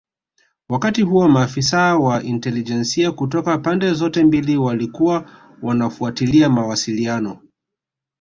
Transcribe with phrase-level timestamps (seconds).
[0.69, 5.29] Wakati huo maafisa wa intelijensia kutoka pande zote mbili walikuwa
[5.61, 7.39] wanafuatilia mawasiliano